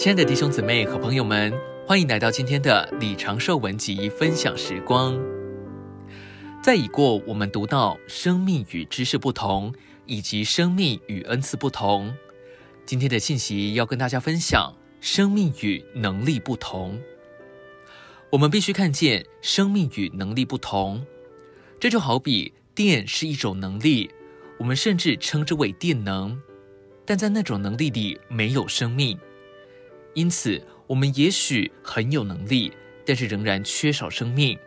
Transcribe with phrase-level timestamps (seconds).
[0.00, 1.52] 亲爱的弟兄姊妹和朋友们，
[1.86, 5.14] 欢迎来到今天的李长寿文集分享时光。
[6.62, 9.70] 在已过，我们读到生命与知识不同，
[10.06, 12.10] 以及生命与恩赐不同。
[12.86, 16.98] 今天的信息要跟大家分享生命与能力不同。
[18.30, 21.04] 我们必须看见生命与能力不同，
[21.78, 24.10] 这就好比电是一种能力，
[24.56, 26.40] 我们甚至称之为电能，
[27.04, 29.18] 但在那种能力里没有生命。
[30.14, 32.72] 因此，我们也许很有能力，
[33.06, 34.58] 但是仍然缺少生命。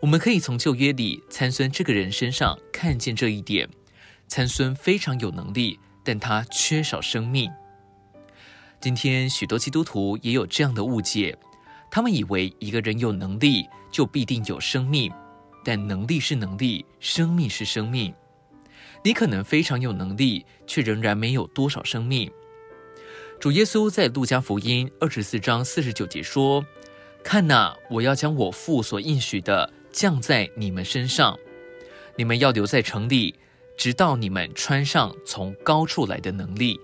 [0.00, 3.68] 我们可以从旧约里参孙这个人身上看见这一点。
[4.28, 7.50] 参孙非常有能力，但他缺少生命。
[8.80, 11.36] 今天许多基督徒也有这样的误解，
[11.90, 15.12] 他们以为一个人有能力就必定有生命，
[15.64, 18.14] 但能力是能力，生命是生命。
[19.02, 22.30] 你可能非常有能力，却仍然没有多少生命。
[23.40, 26.66] 主耶稣在路加福音二十四章四十九节说
[27.22, 31.38] ：“看哪，我要将我父所应许的降在你们身上，
[32.16, 33.36] 你们要留在城里，
[33.76, 36.80] 直到你们穿上从高处来的能力。”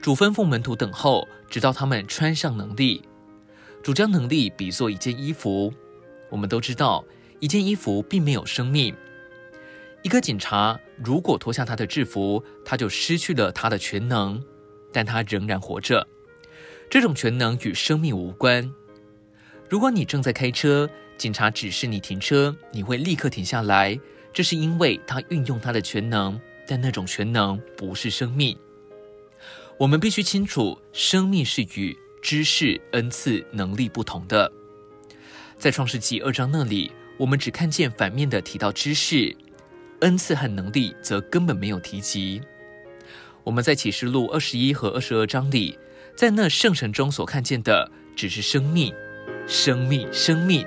[0.00, 3.02] 主吩咐门徒等候，直到他们穿上能力。
[3.82, 5.74] 主将能力比作一件衣服，
[6.30, 7.04] 我们都知道，
[7.40, 8.94] 一件衣服并没有生命。
[10.02, 14.40] 一个警察如果脱下他的制服，他就失去了他的全能。
[14.94, 16.06] 但他仍然活着，
[16.88, 18.72] 这种全能与生命无关。
[19.68, 23.98] 如果你正在开车，警察指示你停车，你会立刻停下来，
[24.32, 28.56] 这是因为他运用他的全能，但那种全能不是生命。
[29.78, 34.50] 我们必须清楚，生命是与知识、恩赐、能力不同的。
[35.58, 39.36] 在创世纪二章那里，我们只看见反面的提到知识，
[40.00, 42.40] 恩赐和能力则根本没有提及。
[43.44, 45.78] 我们在启示录二十一和二十二章里，
[46.16, 48.92] 在那圣城中所看见的只是生命，
[49.46, 50.66] 生命，生命，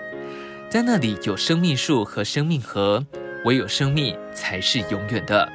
[0.69, 3.03] 在那里有生命树和生命河，
[3.45, 5.51] 唯有生命才是永远的。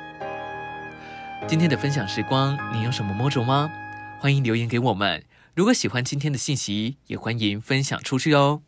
[1.46, 3.70] 今天的分享时光，你有什么摸着吗？
[4.18, 5.24] 欢迎留言给我们。
[5.54, 8.62] 如果喜欢今天的信息，也欢迎分享出去哦。